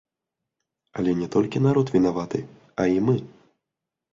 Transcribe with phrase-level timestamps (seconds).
[0.99, 2.39] Але не толькі народ вінаваты,
[2.85, 3.15] а і мы.